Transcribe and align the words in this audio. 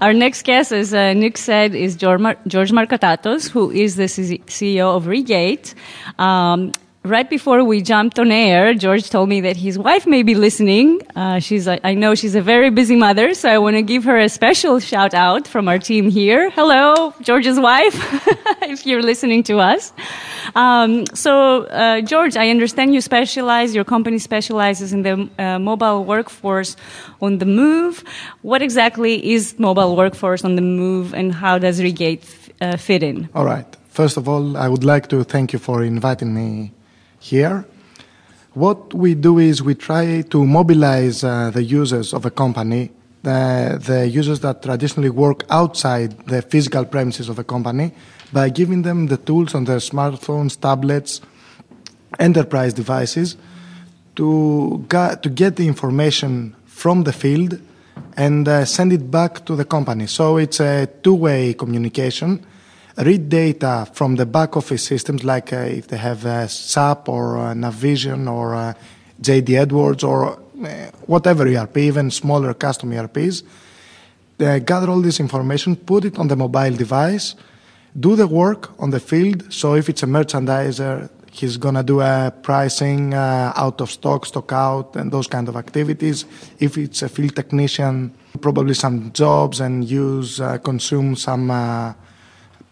Our 0.00 0.12
next 0.12 0.42
guest, 0.44 0.72
as 0.72 0.92
uh, 0.94 1.12
Nick 1.12 1.36
said, 1.38 1.74
is 1.74 1.96
George, 1.96 2.20
Mar- 2.20 2.38
George 2.46 2.72
who 3.48 3.70
is 3.70 3.96
the 3.96 4.08
C- 4.08 4.38
CEO 4.46 4.96
of 4.96 5.04
Regate. 5.04 5.74
Um, 6.18 6.72
right 7.04 7.28
before 7.28 7.64
we 7.64 7.82
jumped 7.82 8.18
on 8.18 8.30
air, 8.30 8.74
George 8.74 9.10
told 9.10 9.28
me 9.28 9.40
that 9.40 9.56
his 9.56 9.78
wife 9.78 10.06
may 10.06 10.22
be 10.22 10.34
listening. 10.34 11.00
Uh, 11.16 11.38
she's, 11.40 11.66
a, 11.66 11.84
I 11.86 11.94
know 11.94 12.14
she's 12.14 12.34
a 12.34 12.42
very 12.42 12.70
busy 12.70 12.96
mother, 12.96 13.34
so 13.34 13.48
I 13.48 13.58
want 13.58 13.76
to 13.76 13.82
give 13.82 14.04
her 14.04 14.18
a 14.18 14.28
special 14.28 14.78
shout 14.78 15.14
out 15.14 15.48
from 15.48 15.68
our 15.68 15.78
team 15.78 16.10
here. 16.10 16.50
Hello, 16.50 17.12
George's 17.20 17.58
wife, 17.58 17.96
if 18.62 18.86
you're 18.86 19.02
listening 19.02 19.42
to 19.44 19.58
us. 19.58 19.92
Um, 20.54 21.06
so, 21.06 21.64
uh, 21.64 22.00
George, 22.02 22.36
I 22.36 22.50
understand 22.50 22.94
you 22.94 23.00
specialize, 23.00 23.74
your 23.74 23.84
company 23.84 24.18
specializes 24.18 24.92
in 24.92 25.02
the 25.02 25.28
uh, 25.38 25.58
mobile 25.58 26.04
workforce 26.04 26.76
on 27.20 27.38
the 27.38 27.46
move. 27.46 28.04
What 28.42 28.62
exactly 28.62 29.32
is 29.32 29.58
mobile 29.58 29.96
workforce 29.96 30.44
on 30.44 30.56
the 30.56 30.62
move 30.62 31.14
and 31.14 31.32
how 31.32 31.58
does 31.58 31.80
Regate 31.80 32.24
uh, 32.60 32.76
fit 32.76 33.02
in? 33.02 33.28
All 33.34 33.44
right. 33.44 33.66
First 33.88 34.16
of 34.16 34.28
all, 34.28 34.56
I 34.56 34.68
would 34.68 34.84
like 34.84 35.08
to 35.08 35.22
thank 35.22 35.52
you 35.52 35.58
for 35.58 35.82
inviting 35.82 36.32
me 36.32 36.72
here. 37.22 37.64
What 38.54 38.92
we 38.92 39.14
do 39.14 39.38
is 39.38 39.62
we 39.62 39.74
try 39.74 40.22
to 40.22 40.44
mobilize 40.44 41.24
uh, 41.24 41.50
the 41.50 41.62
users 41.62 42.12
of 42.12 42.26
a 42.26 42.30
company, 42.30 42.90
the, 43.22 43.80
the 43.82 44.08
users 44.08 44.40
that 44.40 44.62
traditionally 44.62 45.08
work 45.08 45.44
outside 45.48 46.26
the 46.26 46.42
physical 46.42 46.84
premises 46.84 47.28
of 47.28 47.38
a 47.38 47.44
company, 47.44 47.92
by 48.32 48.50
giving 48.50 48.82
them 48.82 49.06
the 49.06 49.16
tools 49.16 49.54
on 49.54 49.64
their 49.64 49.78
smartphones, 49.78 50.60
tablets, 50.60 51.20
enterprise 52.18 52.74
devices 52.74 53.36
to, 54.16 54.84
to 54.90 55.28
get 55.30 55.56
the 55.56 55.66
information 55.66 56.54
from 56.66 57.04
the 57.04 57.12
field 57.12 57.58
and 58.16 58.48
uh, 58.48 58.64
send 58.64 58.92
it 58.92 59.10
back 59.10 59.44
to 59.46 59.56
the 59.56 59.64
company. 59.64 60.06
So 60.06 60.36
it's 60.36 60.60
a 60.60 60.88
two 61.02 61.14
way 61.14 61.54
communication 61.54 62.44
read 62.96 63.28
data 63.28 63.86
from 63.92 64.16
the 64.16 64.26
back 64.26 64.56
office 64.56 64.82
systems, 64.82 65.24
like 65.24 65.52
uh, 65.52 65.56
if 65.56 65.88
they 65.88 65.96
have 65.96 66.26
uh, 66.26 66.46
SAP 66.46 67.08
or 67.08 67.38
uh, 67.38 67.54
Navision 67.54 68.30
or 68.30 68.54
uh, 68.54 68.74
JD 69.20 69.58
Edwards 69.58 70.04
or 70.04 70.38
whatever 71.06 71.46
ERP, 71.46 71.78
even 71.78 72.10
smaller 72.10 72.54
custom 72.54 72.92
ERPs, 72.92 73.42
gather 74.38 74.90
all 74.90 75.00
this 75.00 75.18
information, 75.18 75.74
put 75.74 76.04
it 76.04 76.18
on 76.18 76.28
the 76.28 76.36
mobile 76.36 76.76
device, 76.76 77.34
do 77.98 78.14
the 78.14 78.26
work 78.26 78.70
on 78.78 78.90
the 78.90 79.00
field. 79.00 79.52
So 79.52 79.74
if 79.74 79.88
it's 79.88 80.02
a 80.02 80.06
merchandiser, 80.06 81.10
he's 81.32 81.56
going 81.56 81.74
to 81.74 81.82
do 81.82 82.00
a 82.00 82.32
pricing 82.42 83.14
out 83.14 83.80
of 83.80 83.90
stock, 83.90 84.26
stock 84.26 84.52
out, 84.52 84.94
and 84.94 85.10
those 85.10 85.26
kind 85.26 85.48
of 85.48 85.56
activities. 85.56 86.26
If 86.60 86.78
it's 86.78 87.02
a 87.02 87.08
field 87.08 87.34
technician, 87.34 88.14
probably 88.40 88.74
some 88.74 89.12
jobs 89.12 89.60
and 89.60 89.84
use, 89.84 90.40
consume 90.62 91.16
some 91.16 91.50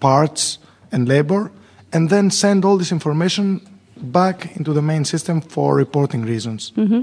parts 0.00 0.58
and 0.92 1.08
labor, 1.08 1.50
and 1.92 2.10
then 2.10 2.30
send 2.30 2.64
all 2.64 2.78
this 2.78 2.92
information 2.92 3.60
back 3.96 4.56
into 4.56 4.72
the 4.72 4.82
main 4.82 5.04
system 5.04 5.40
for 5.40 5.76
reporting 5.76 6.22
reasons. 6.22 6.72
Mm-hmm. 6.76 7.02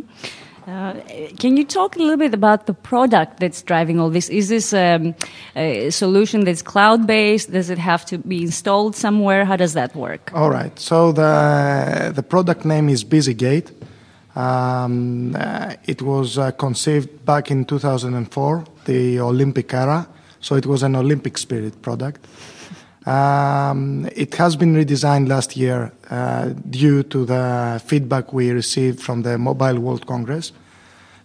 Uh, 0.68 0.94
can 1.40 1.56
you 1.56 1.64
talk 1.64 1.96
a 1.96 2.00
little 2.00 2.18
bit 2.18 2.34
about 2.34 2.66
the 2.66 2.74
product 2.74 3.40
that's 3.40 3.62
driving 3.62 4.02
all 4.02 4.10
this? 4.10 4.28
Is 4.28 4.50
this 4.50 4.74
um, 4.74 5.16
a 5.56 5.90
solution 5.92 6.44
that's 6.44 6.62
cloud 6.62 7.08
based? 7.08 7.52
Does 7.52 7.70
it 7.70 7.78
have 7.78 8.06
to 8.08 8.18
be 8.18 8.42
installed 8.42 8.94
somewhere? 8.94 9.46
How 9.46 9.56
does 9.56 9.74
that 9.74 9.96
work? 9.96 10.30
All 10.34 10.50
right. 10.50 10.78
So 10.78 11.14
the 11.14 12.12
the 12.14 12.22
product 12.22 12.66
name 12.66 12.90
is 12.90 13.06
BusyGate. 13.06 13.72
Um, 14.36 15.36
uh, 15.36 15.76
it 15.86 16.02
was 16.02 16.38
uh, 16.38 16.52
conceived 16.52 17.26
back 17.26 17.50
in 17.50 17.64
2004, 17.64 18.66
the 18.86 19.20
Olympic 19.22 19.74
era. 19.74 20.06
So 20.42 20.56
it 20.56 20.66
was 20.66 20.84
an 20.84 20.98
Olympic 20.98 21.38
spirit 21.38 21.82
product. 21.82 22.28
Um, 23.08 24.10
it 24.18 24.36
has 24.36 24.58
been 24.58 24.76
redesigned 24.76 25.30
last 25.30 25.56
year 25.56 25.94
uh, 26.10 26.50
due 26.70 27.04
to 27.04 27.24
the 27.24 27.82
feedback 27.86 28.34
we 28.34 28.52
received 28.52 29.00
from 29.00 29.22
the 29.22 29.38
Mobile 29.38 29.80
World 29.80 30.06
Congress. 30.06 30.52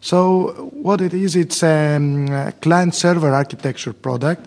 So 0.01 0.71
what 0.73 1.01
it 1.01 1.13
is, 1.13 1.35
it's 1.35 1.61
um, 1.65 2.29
a 2.29 2.53
client-server 2.53 3.35
architecture 3.35 3.93
product 3.93 4.47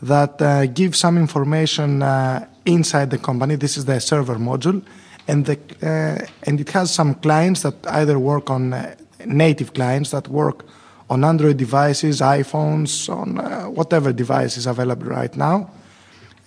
that 0.00 0.40
uh, 0.40 0.64
gives 0.66 0.98
some 0.98 1.18
information 1.18 2.02
uh, 2.02 2.46
inside 2.64 3.10
the 3.10 3.18
company. 3.18 3.56
This 3.56 3.76
is 3.76 3.84
the 3.84 4.00
server 4.00 4.36
module, 4.36 4.82
and 5.28 5.44
the 5.44 5.58
uh, 5.82 6.26
and 6.44 6.60
it 6.60 6.70
has 6.70 6.94
some 6.94 7.14
clients 7.16 7.60
that 7.60 7.74
either 7.88 8.18
work 8.18 8.48
on 8.48 8.72
uh, 8.72 8.94
native 9.26 9.74
clients 9.74 10.12
that 10.12 10.28
work 10.28 10.64
on 11.10 11.24
Android 11.24 11.58
devices, 11.58 12.22
iPhones, 12.22 13.10
on 13.14 13.38
uh, 13.38 13.64
whatever 13.64 14.14
device 14.14 14.56
is 14.56 14.66
available 14.66 15.08
right 15.08 15.36
now 15.36 15.70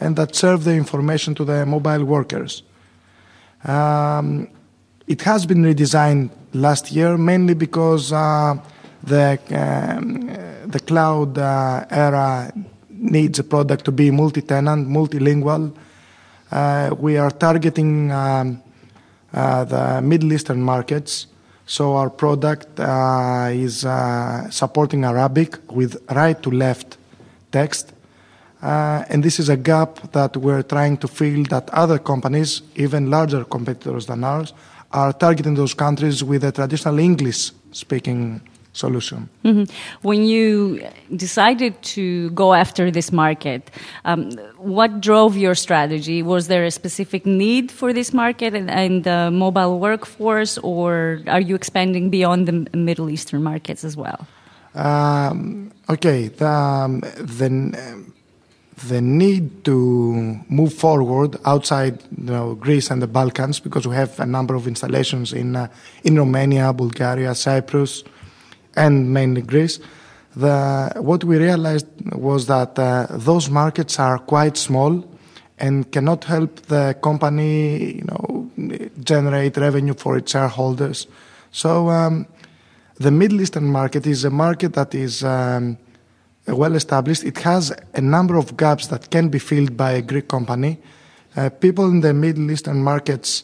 and 0.03 0.15
that 0.17 0.35
serve 0.35 0.65
the 0.65 0.73
information 0.73 1.33
to 1.35 1.45
the 1.45 1.65
mobile 1.65 2.03
workers. 2.03 2.63
Um, 3.63 4.49
it 5.07 5.21
has 5.21 5.45
been 5.45 5.63
redesigned 5.63 6.29
last 6.53 6.91
year 6.91 7.17
mainly 7.17 7.53
because 7.53 8.11
uh, 8.11 8.55
the, 9.01 9.39
um, 9.61 10.27
the 10.69 10.79
cloud 10.79 11.37
uh, 11.37 11.85
era 11.89 12.51
needs 12.89 13.39
a 13.39 13.43
product 13.43 13.85
to 13.85 13.91
be 13.91 14.11
multi-tenant, 14.11 14.87
multilingual. 14.87 15.73
Uh, 16.51 16.95
we 16.99 17.17
are 17.17 17.31
targeting 17.31 18.11
um, 18.11 18.61
uh, 19.33 19.63
the 19.63 20.01
Middle 20.01 20.31
Eastern 20.33 20.61
markets, 20.61 21.27
so 21.65 21.95
our 21.95 22.09
product 22.09 22.79
uh, 22.79 23.49
is 23.51 23.85
uh, 23.85 24.49
supporting 24.49 25.05
Arabic 25.05 25.71
with 25.71 25.97
right 26.11 26.41
to 26.43 26.51
left 26.51 26.97
text 27.51 27.93
uh, 28.63 29.03
and 29.09 29.23
this 29.23 29.39
is 29.39 29.49
a 29.49 29.57
gap 29.57 30.11
that 30.13 30.37
we're 30.37 30.63
trying 30.63 30.95
to 30.97 31.07
fill 31.07 31.43
that 31.49 31.69
other 31.71 31.99
companies, 31.99 32.61
even 32.75 33.09
larger 33.09 33.43
competitors 33.43 34.05
than 34.05 34.23
ours, 34.23 34.53
are 34.91 35.11
targeting 35.11 35.55
those 35.55 35.73
countries 35.73 36.23
with 36.23 36.45
a 36.45 36.51
traditional 36.51 36.97
English 36.97 37.51
speaking 37.71 38.39
solution. 38.71 39.27
Mm-hmm. 39.43 39.63
When 40.01 40.23
you 40.23 40.81
decided 41.13 41.81
to 41.95 42.29
go 42.31 42.53
after 42.53 42.89
this 42.89 43.11
market, 43.11 43.69
um, 44.05 44.31
what 44.57 45.01
drove 45.01 45.35
your 45.35 45.55
strategy? 45.55 46.23
Was 46.23 46.47
there 46.47 46.63
a 46.63 46.71
specific 46.71 47.25
need 47.25 47.69
for 47.69 47.91
this 47.91 48.13
market 48.13 48.53
and, 48.53 48.71
and 48.71 49.03
the 49.03 49.29
mobile 49.29 49.77
workforce, 49.79 50.57
or 50.59 51.19
are 51.27 51.41
you 51.41 51.53
expanding 51.55 52.09
beyond 52.09 52.47
the 52.47 52.77
Middle 52.77 53.09
Eastern 53.09 53.43
markets 53.43 53.83
as 53.83 53.97
well? 53.97 54.25
Um, 54.73 55.71
okay, 55.89 56.29
the, 56.29 56.47
um, 56.47 57.01
the 57.01 58.07
the 58.87 59.01
need 59.01 59.63
to 59.65 60.39
move 60.49 60.73
forward 60.73 61.37
outside 61.45 62.01
you 62.17 62.25
know, 62.25 62.55
Greece 62.55 62.89
and 62.89 63.01
the 63.01 63.07
Balkans 63.07 63.59
because 63.59 63.87
we 63.87 63.95
have 63.95 64.19
a 64.19 64.25
number 64.25 64.55
of 64.55 64.67
installations 64.67 65.33
in 65.33 65.55
uh, 65.55 65.67
in 66.03 66.17
Romania, 66.17 66.73
Bulgaria, 66.73 67.35
Cyprus, 67.35 68.03
and 68.75 69.13
mainly 69.13 69.41
Greece. 69.41 69.79
The, 70.35 70.91
what 70.95 71.23
we 71.23 71.37
realized 71.37 71.85
was 72.13 72.47
that 72.47 72.79
uh, 72.79 73.05
those 73.11 73.49
markets 73.49 73.99
are 73.99 74.17
quite 74.17 74.57
small 74.57 75.03
and 75.59 75.91
cannot 75.91 76.23
help 76.23 76.55
the 76.61 76.95
company, 77.03 77.97
you 77.97 78.05
know, 78.05 78.49
generate 79.03 79.57
revenue 79.57 79.93
for 79.93 80.17
its 80.17 80.31
shareholders. 80.31 81.05
So 81.51 81.89
um, 81.89 82.25
the 82.95 83.11
Middle 83.11 83.41
Eastern 83.41 83.65
market 83.65 84.07
is 84.07 84.25
a 84.25 84.31
market 84.31 84.73
that 84.73 84.95
is 84.95 85.23
um, 85.23 85.77
well 86.47 86.75
established. 86.75 87.23
It 87.23 87.37
has 87.39 87.73
a 87.93 88.01
number 88.01 88.35
of 88.35 88.57
gaps 88.57 88.87
that 88.87 89.09
can 89.09 89.29
be 89.29 89.39
filled 89.39 89.77
by 89.77 89.91
a 89.91 90.01
Greek 90.01 90.27
company. 90.27 90.79
Uh, 91.35 91.49
people 91.49 91.85
in 91.89 92.01
the 92.01 92.13
Middle 92.13 92.49
Eastern 92.51 92.83
markets 92.83 93.43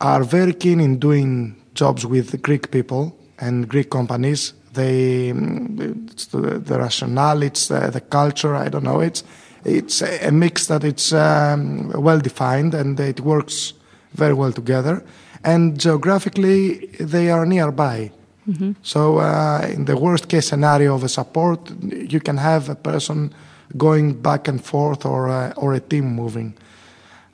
are 0.00 0.22
very 0.22 0.52
keen 0.52 0.80
in 0.80 0.98
doing 0.98 1.56
jobs 1.74 2.06
with 2.06 2.40
Greek 2.42 2.70
people 2.70 3.16
and 3.38 3.68
Greek 3.68 3.90
companies. 3.90 4.52
They, 4.72 5.30
it's 5.30 6.26
the, 6.26 6.58
the 6.58 6.78
rationale, 6.78 7.42
it's 7.42 7.68
the, 7.68 7.90
the, 7.90 8.00
culture. 8.00 8.54
I 8.54 8.68
don't 8.68 8.84
know. 8.84 9.00
It's 9.00 9.24
it's 9.64 10.02
a 10.02 10.30
mix 10.30 10.66
that 10.68 10.84
it's 10.84 11.12
um, 11.12 11.90
well 11.90 12.20
defined 12.20 12.74
and 12.74 12.98
it 13.00 13.20
works 13.20 13.72
very 14.12 14.34
well 14.34 14.52
together. 14.52 15.04
And 15.42 15.78
geographically, 15.78 16.86
they 17.00 17.30
are 17.30 17.44
nearby. 17.44 18.12
Mm-hmm. 18.48 18.72
So, 18.82 19.18
uh, 19.18 19.68
in 19.70 19.84
the 19.84 19.96
worst 19.96 20.28
case 20.28 20.48
scenario 20.48 20.94
of 20.94 21.04
a 21.04 21.08
support, 21.08 21.70
you 21.82 22.20
can 22.20 22.38
have 22.38 22.70
a 22.70 22.74
person 22.74 23.34
going 23.76 24.22
back 24.22 24.48
and 24.48 24.64
forth 24.64 25.04
or, 25.04 25.28
uh, 25.28 25.52
or 25.56 25.74
a 25.74 25.80
team 25.80 26.06
moving. 26.14 26.54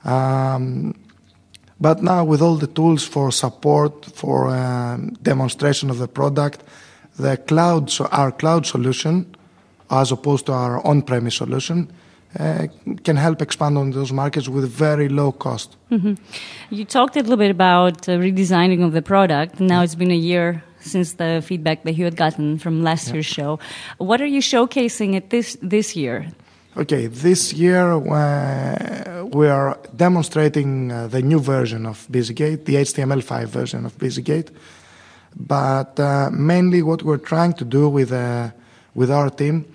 Um, 0.03 0.93
but 1.79 2.01
now, 2.01 2.23
with 2.25 2.41
all 2.41 2.55
the 2.55 2.67
tools 2.67 3.05
for 3.07 3.31
support, 3.31 4.05
for 4.05 4.49
um, 4.49 5.09
demonstration 5.21 5.89
of 5.89 5.99
the 5.99 6.07
product, 6.07 6.63
the 7.17 7.37
cloud, 7.37 7.89
so 7.89 8.05
our 8.11 8.31
cloud 8.31 8.65
solution, 8.65 9.25
as 9.89 10.11
opposed 10.11 10.45
to 10.47 10.53
our 10.53 10.85
on 10.85 11.01
premise 11.01 11.35
solution, 11.35 11.91
uh, 12.39 12.67
can 13.03 13.15
help 13.15 13.41
expand 13.41 13.77
on 13.77 13.91
those 13.91 14.11
markets 14.11 14.49
with 14.49 14.69
very 14.69 15.07
low 15.07 15.31
cost. 15.31 15.77
Mm-hmm. 15.91 16.15
You 16.69 16.83
talked 16.83 17.15
a 17.15 17.21
little 17.21 17.37
bit 17.37 17.51
about 17.51 18.09
uh, 18.09 18.17
redesigning 18.17 18.83
of 18.83 18.91
the 18.91 19.01
product. 19.01 19.59
Now 19.61 19.81
it's 19.83 19.95
been 19.95 20.11
a 20.11 20.15
year 20.15 20.63
since 20.85 21.13
the 21.13 21.41
feedback 21.45 21.83
that 21.83 21.93
you 21.93 22.05
had 22.05 22.15
gotten 22.15 22.57
from 22.57 22.83
last 22.83 23.11
year's 23.13 23.25
show. 23.25 23.59
What 23.97 24.21
are 24.21 24.25
you 24.25 24.41
showcasing 24.41 25.15
at 25.15 25.29
this 25.29 25.57
this 25.61 25.95
year? 25.95 26.27
Okay, 26.77 27.07
this 27.07 27.53
year 27.53 27.93
uh, 27.93 29.25
we 29.31 29.47
are 29.47 29.77
demonstrating 29.95 30.91
uh, 30.91 31.07
the 31.07 31.21
new 31.21 31.39
version 31.39 31.85
of 31.85 32.05
BusyGate, 32.11 32.65
the 32.65 32.75
HTML5 32.75 33.45
version 33.47 33.85
of 33.85 33.97
BusyGate. 33.97 34.49
But 35.35 35.99
uh, 35.99 36.29
mainly, 36.31 36.81
what 36.81 37.03
we're 37.03 37.17
trying 37.17 37.53
to 37.53 37.65
do 37.65 37.89
with 37.89 38.11
uh, 38.11 38.51
with 38.93 39.09
our 39.11 39.29
team 39.29 39.65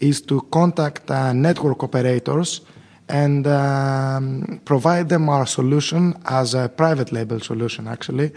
is 0.00 0.22
to 0.22 0.40
contact 0.50 1.10
uh, 1.10 1.32
network 1.32 1.82
operators 1.82 2.62
and 3.08 3.46
um, 3.46 4.60
provide 4.64 5.08
them 5.08 5.28
our 5.28 5.46
solution 5.46 6.14
as 6.26 6.54
a 6.54 6.68
private 6.68 7.12
label 7.12 7.40
solution, 7.40 7.88
actually, 7.88 8.32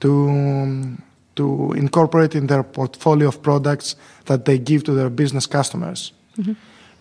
to 0.00 0.96
to 1.36 1.72
incorporate 1.72 2.34
in 2.34 2.46
their 2.46 2.62
portfolio 2.62 3.28
of 3.28 3.42
products 3.42 3.96
that 4.26 4.44
they 4.44 4.58
give 4.58 4.84
to 4.84 4.92
their 4.92 5.10
business 5.10 5.46
customers. 5.46 6.12
Mm-hmm. 6.38 6.52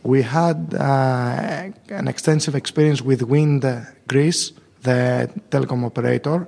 We 0.03 0.21
had 0.21 0.73
uh, 0.73 1.71
an 1.89 2.07
extensive 2.07 2.55
experience 2.55 3.01
with 3.01 3.21
Wind 3.23 3.65
Greece, 4.07 4.53
the 4.83 5.29
telecom 5.49 5.83
operator, 5.83 6.47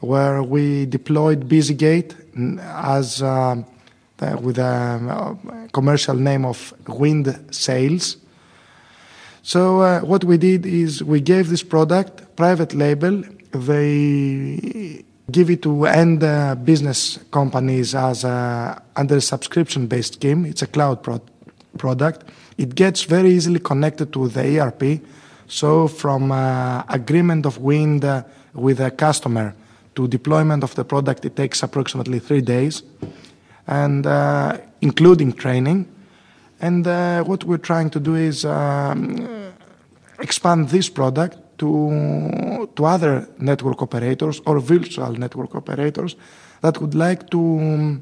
where 0.00 0.42
we 0.42 0.84
deployed 0.86 1.48
BusyGate 1.48 2.14
as 2.60 3.22
uh, 3.22 3.56
with 4.40 4.58
a 4.58 5.68
commercial 5.72 6.16
name 6.16 6.44
of 6.44 6.74
Wind 6.86 7.46
Sales. 7.50 8.18
So 9.42 9.80
uh, 9.80 10.00
what 10.00 10.24
we 10.24 10.36
did 10.36 10.66
is 10.66 11.02
we 11.02 11.20
gave 11.20 11.48
this 11.48 11.62
product 11.62 12.36
private 12.36 12.74
label. 12.74 13.22
They 13.52 15.04
give 15.30 15.50
it 15.50 15.62
to 15.62 15.86
end 15.86 16.22
uh, 16.22 16.54
business 16.54 17.18
companies 17.30 17.94
as 17.94 18.24
a, 18.24 18.82
under 18.94 19.16
a 19.16 19.20
subscription-based 19.20 20.14
scheme. 20.14 20.44
It's 20.44 20.62
a 20.62 20.66
cloud 20.66 21.02
pro- 21.02 21.22
product 21.78 22.24
it 22.58 22.74
gets 22.74 23.02
very 23.04 23.30
easily 23.30 23.58
connected 23.58 24.12
to 24.12 24.28
the 24.28 24.60
ERP. 24.60 25.00
So 25.46 25.88
from 25.88 26.32
uh, 26.32 26.82
agreement 26.88 27.46
of 27.46 27.58
wind 27.58 28.04
uh, 28.04 28.22
with 28.54 28.80
a 28.80 28.90
customer 28.90 29.54
to 29.94 30.08
deployment 30.08 30.64
of 30.64 30.74
the 30.74 30.84
product, 30.84 31.24
it 31.24 31.36
takes 31.36 31.62
approximately 31.62 32.18
three 32.18 32.40
days, 32.40 32.82
and 33.66 34.06
uh, 34.06 34.58
including 34.80 35.32
training. 35.32 35.86
And 36.60 36.86
uh, 36.86 37.22
what 37.24 37.44
we're 37.44 37.58
trying 37.58 37.90
to 37.90 38.00
do 38.00 38.14
is 38.14 38.44
um, 38.44 39.52
expand 40.18 40.70
this 40.70 40.88
product 40.88 41.38
to 41.58 42.68
to 42.74 42.84
other 42.84 43.28
network 43.38 43.82
operators 43.82 44.40
or 44.46 44.60
virtual 44.60 45.12
network 45.12 45.54
operators 45.54 46.16
that 46.60 46.80
would 46.80 46.94
like 46.94 47.30
to 47.30 48.00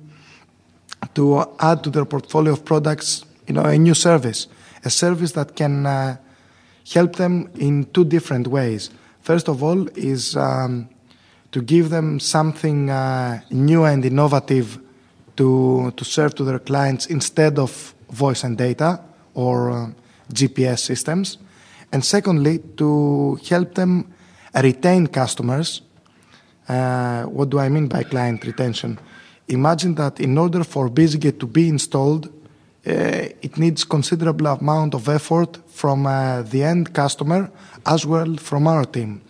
to 1.15 1.45
add 1.59 1.83
to 1.85 1.91
their 1.91 2.05
portfolio 2.05 2.53
of 2.53 2.65
products 2.65 3.25
you 3.47 3.55
know, 3.55 3.63
a 3.63 3.79
new 3.79 3.95
service, 3.95 4.47
a 4.85 4.91
service 4.91 5.33
that 5.33 5.57
can 5.57 5.87
uh, 5.87 6.17
help 6.93 7.17
them 7.17 7.51
in 7.57 7.85
two 7.93 8.05
different 8.05 8.47
ways. 8.47 8.91
First 9.21 9.49
of 9.49 9.63
all, 9.63 9.89
is 9.97 10.37
um, 10.37 10.89
to 11.53 11.63
give 11.63 11.91
them 11.91 12.21
something 12.21 12.91
uh, 12.91 13.41
new 13.51 13.85
and 13.85 14.05
innovative 14.05 14.79
to 15.37 15.93
to 15.97 16.05
serve 16.05 16.35
to 16.35 16.45
their 16.45 16.59
clients 16.59 17.07
instead 17.07 17.59
of 17.59 17.95
voice 18.11 18.45
and 18.45 18.57
data 18.57 19.01
or 19.35 19.71
uh, 19.71 19.91
GPS 20.33 20.79
systems, 20.81 21.39
and 21.95 22.05
secondly, 22.05 22.59
to 22.77 23.39
help 23.49 23.75
them 23.75 24.13
retain 24.53 25.07
customers. 25.07 25.81
Uh, 26.69 27.23
what 27.23 27.51
do 27.51 27.61
I 27.61 27.69
mean 27.69 27.87
by 27.87 28.03
client 28.03 28.45
retention? 28.45 28.99
Imagine 29.47 29.95
that 29.95 30.19
in 30.19 30.37
order 30.37 30.65
for 30.65 30.91
BusyGate 30.91 31.39
to 31.39 31.47
be 31.47 31.69
installed, 31.69 32.27
uh, 32.27 33.29
it 33.41 33.57
needs 33.59 33.85
considerable 33.85 34.49
amount 34.49 34.95
of 34.95 35.09
effort 35.09 35.57
from 35.69 36.07
uh, 36.07 36.43
the 36.43 36.65
end 36.65 36.93
customer 36.93 37.49
as 37.87 38.05
well 38.05 38.37
from 38.39 38.67
our 38.67 38.85
team. 38.85 39.23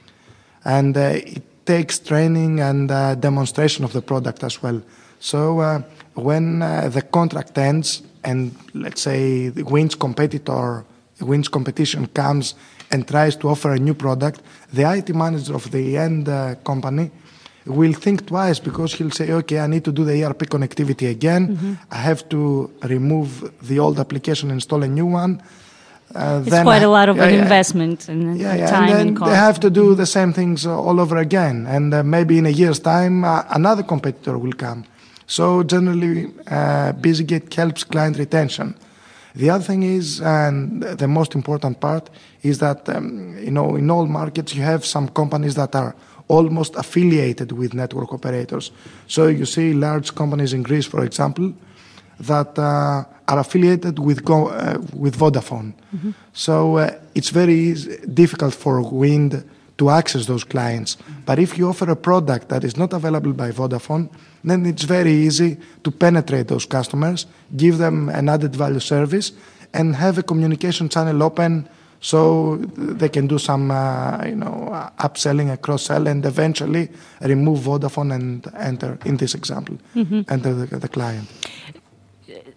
And 0.65 0.97
uh, 0.97 1.21
it 1.37 1.67
takes 1.67 1.99
training 1.99 2.61
and 2.61 2.89
demonstration 3.21 3.85
of 3.85 3.93
the 3.93 4.01
product 4.01 4.43
as 4.43 4.63
well. 4.63 4.81
So 5.21 5.85
when 6.15 6.61
the 6.61 7.03
contract 7.11 7.59
ends 7.59 8.03
and 8.23 8.55
let's 8.73 9.03
say 9.03 9.49
the 9.49 9.65
wins 9.65 9.95
competitor 9.95 10.85
wins 11.21 11.49
competition 11.49 12.07
comes 12.09 12.55
and 12.91 13.07
tries 13.07 13.37
to 13.37 13.49
offer 13.49 13.73
a 13.73 13.79
new 13.79 13.95
product, 13.95 14.43
the 14.73 14.83
IT 14.91 15.15
manager 15.15 15.55
of 15.55 15.71
the 15.71 15.97
end 15.97 16.29
uh, 16.29 16.55
company 16.65 17.11
will 17.67 17.93
think 17.93 18.27
twice 18.27 18.59
because 18.59 18.93
he'll 18.95 19.11
say, 19.11 19.33
okay, 19.33 19.59
I 19.59 19.67
need 19.67 19.85
to 19.85 19.93
do 19.93 20.05
the 20.05 20.23
ERP 20.25 20.43
connectivity 20.51 21.11
again. 21.11 21.57
Mm-hmm. 21.57 21.73
I 21.91 21.97
have 21.97 22.29
to 22.29 22.71
remove 22.83 23.53
the 23.67 23.79
old 23.79 23.99
application, 23.99 24.51
install 24.51 24.83
a 24.83 24.89
new 24.89 25.07
one. 25.07 25.43
Uh, 26.15 26.43
it's 26.47 26.63
quite 26.63 26.83
I, 26.83 26.85
a 26.85 26.91
lot 26.91 27.09
of 27.09 27.17
yeah, 27.17 27.25
an 27.25 27.35
yeah, 27.35 27.43
investment 27.43 28.09
and 28.09 28.39
yeah, 28.39 28.55
yeah. 28.55 28.71
time 28.71 28.91
and, 28.91 29.09
and 29.09 29.17
cost. 29.17 29.31
They 29.31 29.37
have 29.37 29.59
to 29.61 29.71
do 29.71 29.95
the 29.95 30.07
same 30.07 30.33
things 30.33 30.67
all 30.67 31.01
over 31.01 31.17
again, 31.17 31.67
and 31.67 31.93
uh, 31.93 32.03
maybe 32.05 32.39
in 32.39 32.47
a 32.47 32.51
year's 32.51 32.79
time, 32.79 33.25
uh, 33.25 33.43
another 33.51 33.83
competitor 33.83 34.39
will 34.39 34.53
come. 34.53 34.85
So 35.27 35.65
generally, 35.65 36.27
uh, 36.47 36.93
BusyGate 36.93 37.53
helps 37.55 37.83
client 37.83 38.19
retention. 38.19 38.77
The 39.35 39.51
other 39.51 39.65
thing 39.65 39.83
is, 39.83 40.21
and 40.21 40.83
the 40.83 41.09
most 41.09 41.35
important 41.35 41.81
part, 41.81 42.09
is 42.43 42.59
that 42.59 42.89
um, 42.89 43.37
you 43.39 43.51
know 43.51 43.77
in 43.77 43.91
all 43.91 44.07
markets 44.07 44.55
you 44.55 44.63
have 44.63 44.85
some 44.85 45.09
companies 45.09 45.55
that 45.55 45.75
are 45.75 45.95
almost 46.29 46.77
affiliated 46.77 47.53
with 47.53 47.75
network 47.75 48.13
operators. 48.13 48.71
So 49.07 49.27
you 49.27 49.45
see 49.45 49.73
large 49.73 50.15
companies 50.15 50.53
in 50.53 50.63
Greece, 50.63 50.87
for 50.87 51.05
example, 51.05 51.53
that 52.21 52.59
uh, 52.59 53.05
are 53.29 53.39
affiliated 53.39 53.99
with 53.99 54.25
Go, 54.25 54.49
uh, 54.49 54.79
with 54.95 55.19
Vodafone. 55.19 55.75
Mm-hmm. 55.95 56.11
So 56.33 56.77
uh, 56.77 56.91
it's 57.15 57.31
very 57.31 57.75
difficult 58.15 58.55
for 58.55 58.81
Wind 58.81 59.45
to 59.79 59.91
access 59.91 60.27
those 60.27 60.45
clients. 60.45 60.97
But 61.27 61.39
if 61.39 61.59
you 61.59 61.69
offer 61.69 61.91
a 61.91 61.97
product 61.97 62.49
that 62.49 62.65
is 62.65 62.77
not 62.77 62.93
available 62.93 63.33
by 63.33 63.51
Vodafone, 63.51 64.09
then 64.45 64.67
it's 64.67 64.85
very 64.85 65.13
easy 65.13 65.57
to 65.83 65.91
penetrate 65.91 66.49
those 66.49 66.67
customers, 66.67 67.27
give 67.57 67.79
them 67.79 68.09
an 68.09 68.29
added 68.29 68.55
value 68.55 68.81
service, 68.81 69.33
and 69.73 69.97
have 69.97 70.19
a 70.19 70.23
communication 70.23 70.89
channel 70.89 71.23
open 71.23 71.69
so 72.01 72.57
they 72.77 73.09
can 73.09 73.27
do 73.27 73.39
some, 73.39 73.71
uh, 73.71 74.23
you 74.27 74.37
know, 74.37 74.69
upselling 74.99 75.49
and 75.49 75.61
cross-sell, 75.63 76.07
and 76.07 76.25
eventually 76.27 76.91
remove 77.23 77.61
Vodafone 77.61 78.15
and 78.15 78.47
enter, 78.59 78.99
in 79.07 79.17
this 79.17 79.35
example, 79.35 79.79
mm-hmm. 79.97 80.21
enter 80.29 80.53
the, 80.53 80.77
the, 80.77 80.89
client. 80.89 81.27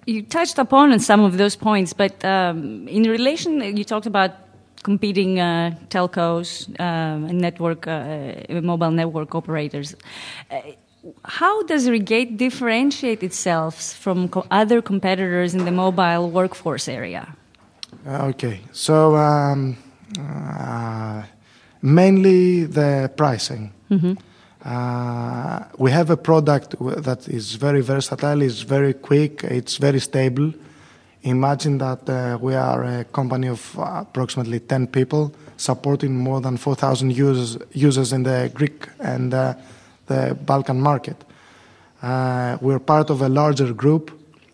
You 0.05 0.23
touched 0.23 0.59
upon 0.59 0.99
some 0.99 1.21
of 1.21 1.37
those 1.37 1.55
points, 1.55 1.93
but 1.93 2.23
um, 2.25 2.89
in 2.89 3.03
relation, 3.03 3.61
you 3.77 3.85
talked 3.85 4.05
about 4.05 4.31
competing 4.89 5.31
uh, 5.39 5.75
telcos 5.89 6.49
uh, 6.79 7.29
and 7.29 7.39
network, 7.47 7.81
uh, 7.87 8.61
mobile 8.71 8.93
network 9.01 9.35
operators. 9.35 9.87
Uh, 10.49 10.61
how 11.39 11.55
does 11.71 11.83
Regate 11.97 12.37
differentiate 12.37 13.21
itself 13.29 13.73
from 14.03 14.17
co- 14.29 14.47
other 14.61 14.79
competitors 14.91 15.51
in 15.57 15.61
the 15.65 15.75
mobile 15.85 16.25
workforce 16.39 16.87
area? 16.99 17.23
Uh, 18.05 18.31
okay, 18.31 18.55
so 18.71 18.95
um, 19.15 19.75
uh, 20.19 21.23
mainly 21.81 22.65
the 22.79 23.11
pricing. 23.21 23.63
Mm-hmm. 23.91 24.13
Uh, 24.63 25.59
we 25.83 25.89
have 25.91 26.09
a 26.17 26.19
product 26.29 26.69
that 27.07 27.27
is 27.27 27.45
very 27.55 27.81
versatile, 27.81 28.41
is 28.41 28.61
very 28.77 28.93
quick, 28.93 29.33
it's 29.59 29.75
very 29.87 29.99
stable. 29.99 30.49
Imagine 31.27 31.77
that 31.79 32.09
uh, 32.09 32.37
we 32.39 32.55
are 32.55 32.83
a 32.83 33.03
company 33.03 33.47
of 33.47 33.75
approximately 33.77 34.59
10 34.59 34.87
people 34.87 35.33
supporting 35.57 36.17
more 36.17 36.39
than 36.39 36.55
4,000 36.55 37.11
users, 37.11 37.57
users 37.73 38.13
in 38.13 38.23
the 38.23 38.49
Greek 38.53 38.87
and 38.99 39.33
uh, 39.33 39.53
the 40.05 40.37
Balkan 40.45 40.79
market. 40.79 41.21
Uh, 42.01 42.57
we're 42.61 42.79
part 42.79 43.09
of 43.09 43.21
a 43.21 43.27
larger 43.27 43.73
group 43.73 44.11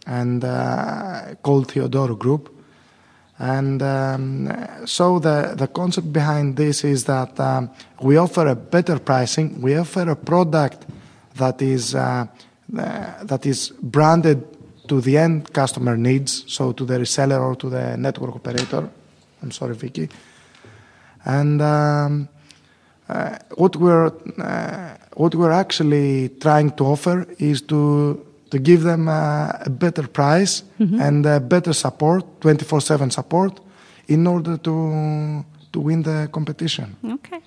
and 0.07 0.41
called 1.43 1.67
Theodoro 1.67 2.17
Group 2.17 2.49
and 3.37 3.81
um, 3.81 4.85
so 4.85 5.19
the, 5.19 5.53
the 5.55 5.67
concept 5.67 6.11
behind 6.11 6.55
this 6.55 6.83
is 6.83 7.05
that 7.05 7.39
um, 7.39 7.69
we 8.01 8.17
offer 8.17 8.47
a 8.47 8.55
better 8.55 8.99
pricing, 8.99 9.61
we 9.61 9.75
offer 9.75 10.09
a 10.09 10.15
product 10.15 10.85
that 11.35 11.61
is, 11.61 11.93
uh, 11.93 12.25
uh, 12.77 13.23
that 13.23 13.45
is 13.45 13.69
branded 13.81 14.45
to 14.87 15.01
the 15.01 15.17
end 15.17 15.53
customer 15.53 15.97
needs, 15.97 16.43
so 16.47 16.71
to 16.73 16.85
the 16.85 16.99
reseller 16.99 17.39
or 17.41 17.55
to 17.55 17.69
the 17.69 17.97
network 17.97 18.35
operator. 18.35 18.89
I'm 19.41 19.51
sorry, 19.51 19.75
Vicky. 19.75 20.09
And 21.25 21.61
um, 21.61 22.27
uh, 23.09 23.37
what 23.55 23.75
we're 23.75 24.07
uh, 24.07 24.95
what 25.15 25.35
we're 25.35 25.51
actually 25.51 26.29
trying 26.39 26.71
to 26.71 26.85
offer 26.85 27.27
is 27.39 27.61
to 27.63 28.25
to 28.49 28.59
give 28.59 28.83
them 28.83 29.07
a, 29.07 29.61
a 29.65 29.69
better 29.69 30.07
price 30.07 30.63
mm-hmm. 30.79 30.99
and 30.99 31.49
better 31.49 31.73
support, 31.73 32.39
24/7 32.39 33.11
support, 33.11 33.59
in 34.07 34.27
order 34.27 34.57
to 34.57 35.43
to 35.71 35.79
win 35.79 36.03
the 36.03 36.29
competition. 36.31 36.95
Okay, 37.03 37.41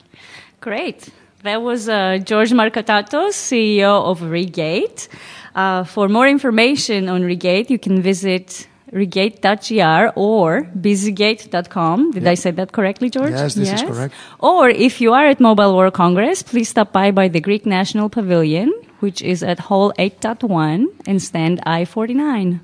great. 0.61 1.09
That 1.43 1.63
was 1.63 1.89
uh, 1.89 2.19
George 2.25 2.53
Markatatos, 2.53 3.35
CEO 3.35 4.05
of 4.05 4.21
Regate. 4.21 5.09
Uh, 5.57 5.85
for 5.85 6.09
more 6.09 6.29
information 6.29 7.09
on 7.09 7.23
Regate, 7.23 7.71
you 7.71 7.79
can 7.79 8.03
visit 8.03 8.69
regate.gr 8.93 10.13
or 10.15 10.63
busygate.com. 10.79 12.13
Did 12.13 12.27
I 12.27 12.35
say 12.35 12.51
that 12.53 12.73
correctly, 12.73 13.11
George? 13.11 13.33
Yes, 13.33 13.55
this 13.55 13.73
is 13.73 13.83
correct. 13.83 14.15
Or 14.39 14.69
if 14.69 15.01
you 15.01 15.13
are 15.13 15.27
at 15.27 15.41
Mobile 15.41 15.75
World 15.77 15.95
Congress, 15.95 16.43
please 16.43 16.69
stop 16.69 16.93
by 16.93 17.11
by 17.11 17.29
the 17.29 17.41
Greek 17.41 17.65
National 17.65 18.09
Pavilion, 18.09 18.71
which 19.01 19.23
is 19.23 19.43
at 19.43 19.59
Hall 19.59 19.93
8.1 19.99 20.87
and 21.07 21.23
stand 21.23 21.61
I-49. 21.65 22.61